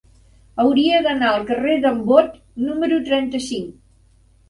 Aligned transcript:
Hauria 0.63 1.01
d'anar 1.09 1.29
al 1.33 1.45
carrer 1.51 1.77
d'en 1.85 2.01
Bot 2.09 2.43
número 2.67 3.01
trenta-cinc. 3.11 3.73